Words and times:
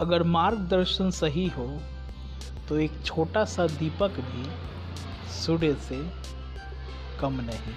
अगर 0.00 0.22
मार्गदर्शन 0.22 1.10
सही 1.10 1.46
हो 1.48 1.66
तो 2.68 2.78
एक 2.78 2.92
छोटा 3.04 3.44
सा 3.44 3.66
दीपक 3.66 4.20
भी 4.20 4.44
सूर्य 5.32 5.74
से 5.88 5.98
कम 7.20 7.40
नहीं। 7.40 7.74